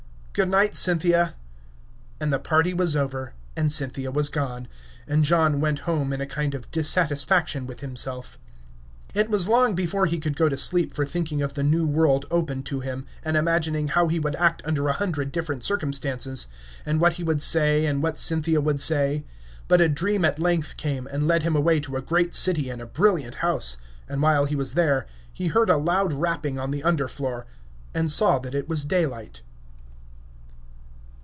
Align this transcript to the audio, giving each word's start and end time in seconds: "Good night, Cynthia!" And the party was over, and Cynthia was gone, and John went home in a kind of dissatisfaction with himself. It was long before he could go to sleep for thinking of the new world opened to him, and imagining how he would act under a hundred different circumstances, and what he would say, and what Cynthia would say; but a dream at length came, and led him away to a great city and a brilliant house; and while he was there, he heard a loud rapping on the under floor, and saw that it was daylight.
"Good 0.33 0.47
night, 0.47 0.77
Cynthia!" 0.77 1.33
And 2.21 2.31
the 2.31 2.39
party 2.39 2.73
was 2.73 2.95
over, 2.95 3.33
and 3.57 3.69
Cynthia 3.69 4.11
was 4.11 4.29
gone, 4.29 4.69
and 5.05 5.25
John 5.25 5.59
went 5.59 5.79
home 5.79 6.13
in 6.13 6.21
a 6.21 6.25
kind 6.25 6.55
of 6.55 6.71
dissatisfaction 6.71 7.67
with 7.67 7.81
himself. 7.81 8.39
It 9.13 9.29
was 9.29 9.49
long 9.49 9.75
before 9.75 10.05
he 10.05 10.19
could 10.21 10.37
go 10.37 10.47
to 10.47 10.55
sleep 10.55 10.93
for 10.93 11.05
thinking 11.05 11.41
of 11.41 11.53
the 11.55 11.63
new 11.63 11.85
world 11.85 12.27
opened 12.31 12.65
to 12.67 12.79
him, 12.79 13.05
and 13.25 13.35
imagining 13.35 13.89
how 13.89 14.07
he 14.07 14.19
would 14.21 14.37
act 14.37 14.61
under 14.63 14.87
a 14.87 14.93
hundred 14.93 15.33
different 15.33 15.63
circumstances, 15.65 16.47
and 16.85 17.01
what 17.01 17.15
he 17.15 17.25
would 17.25 17.41
say, 17.41 17.85
and 17.85 18.01
what 18.01 18.17
Cynthia 18.17 18.61
would 18.61 18.79
say; 18.79 19.25
but 19.67 19.81
a 19.81 19.89
dream 19.89 20.23
at 20.23 20.39
length 20.39 20.77
came, 20.77 21.07
and 21.07 21.27
led 21.27 21.43
him 21.43 21.57
away 21.57 21.81
to 21.81 21.97
a 21.97 22.01
great 22.01 22.33
city 22.33 22.69
and 22.69 22.81
a 22.81 22.85
brilliant 22.87 23.35
house; 23.35 23.75
and 24.07 24.21
while 24.21 24.45
he 24.45 24.55
was 24.55 24.75
there, 24.75 25.05
he 25.33 25.47
heard 25.47 25.69
a 25.69 25.75
loud 25.75 26.13
rapping 26.13 26.57
on 26.57 26.71
the 26.71 26.83
under 26.83 27.09
floor, 27.09 27.45
and 27.93 28.09
saw 28.09 28.39
that 28.39 28.55
it 28.55 28.69
was 28.69 28.85
daylight. 28.85 29.41